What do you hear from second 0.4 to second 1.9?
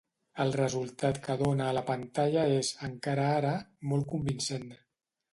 El resultat que dóna a la